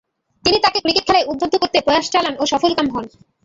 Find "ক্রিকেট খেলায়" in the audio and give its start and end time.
0.83-1.27